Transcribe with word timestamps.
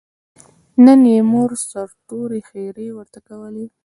نن 0.85 1.01
یې 1.13 1.19
مور 1.31 1.49
سرتور 1.69 2.29
ښېرې 2.47 2.87
ورته 2.97 3.19
کولې. 3.27 3.65